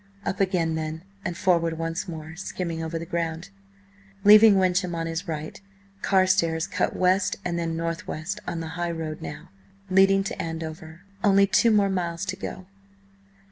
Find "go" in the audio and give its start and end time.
12.35-12.65